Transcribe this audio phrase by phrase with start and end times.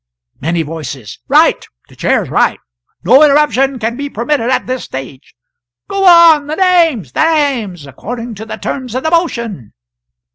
[0.39, 1.19] Many voices.
[1.27, 1.63] "Right!
[1.87, 2.57] the Chair is right
[3.03, 5.35] no interruption can be permitted at this stage!
[5.87, 6.47] Go on!
[6.47, 7.11] the names!
[7.11, 7.85] the names!
[7.85, 9.73] according to the terms of the motion!"